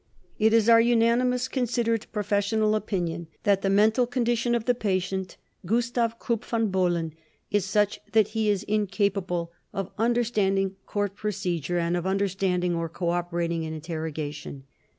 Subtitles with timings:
[0.39, 6.17] It is our unanimous, considered, professional opinion that the mental condition of the patient, Gustav
[6.17, 7.13] Krupp von Bohlen,
[7.51, 13.61] is such that he is incapable of understanding court procedure, and of understanding or cooperating
[13.61, 14.63] in interrogation.